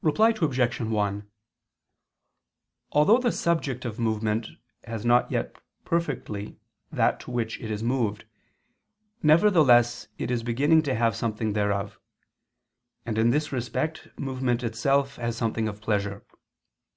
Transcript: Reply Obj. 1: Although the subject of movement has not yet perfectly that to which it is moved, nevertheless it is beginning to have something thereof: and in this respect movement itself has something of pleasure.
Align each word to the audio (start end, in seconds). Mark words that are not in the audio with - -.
Reply 0.00 0.30
Obj. 0.40 0.80
1: 0.80 1.28
Although 2.92 3.18
the 3.18 3.32
subject 3.32 3.84
of 3.84 3.98
movement 3.98 4.46
has 4.84 5.04
not 5.04 5.28
yet 5.32 5.60
perfectly 5.84 6.60
that 6.92 7.18
to 7.22 7.32
which 7.32 7.58
it 7.60 7.68
is 7.68 7.82
moved, 7.82 8.26
nevertheless 9.24 10.06
it 10.18 10.30
is 10.30 10.44
beginning 10.44 10.82
to 10.82 10.94
have 10.94 11.16
something 11.16 11.52
thereof: 11.54 11.98
and 13.04 13.18
in 13.18 13.30
this 13.30 13.50
respect 13.50 14.06
movement 14.16 14.62
itself 14.62 15.16
has 15.16 15.36
something 15.36 15.66
of 15.66 15.80
pleasure. 15.80 16.24